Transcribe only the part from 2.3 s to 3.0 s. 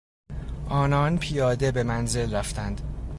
رفتند.